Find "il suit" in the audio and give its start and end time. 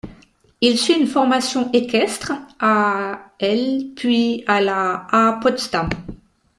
0.61-0.95